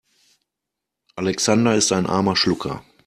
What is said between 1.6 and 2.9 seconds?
ist ein armer Schlucker.